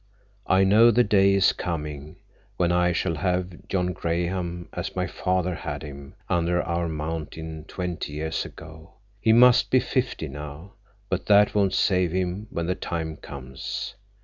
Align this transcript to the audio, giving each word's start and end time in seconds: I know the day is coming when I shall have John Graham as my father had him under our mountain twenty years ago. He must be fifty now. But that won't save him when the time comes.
I 0.47 0.63
know 0.63 0.89
the 0.89 1.03
day 1.03 1.35
is 1.35 1.53
coming 1.53 2.15
when 2.57 2.71
I 2.71 2.91
shall 2.91 3.13
have 3.17 3.67
John 3.67 3.93
Graham 3.93 4.67
as 4.73 4.95
my 4.95 5.05
father 5.05 5.53
had 5.53 5.83
him 5.83 6.15
under 6.27 6.59
our 6.59 6.89
mountain 6.89 7.65
twenty 7.67 8.13
years 8.13 8.43
ago. 8.43 8.93
He 9.19 9.31
must 9.31 9.69
be 9.69 9.79
fifty 9.79 10.27
now. 10.27 10.73
But 11.07 11.27
that 11.27 11.53
won't 11.53 11.73
save 11.75 12.13
him 12.13 12.47
when 12.49 12.65
the 12.65 12.73
time 12.73 13.15
comes. 13.15 13.93